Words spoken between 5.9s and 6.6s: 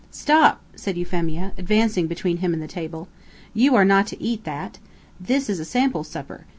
supper.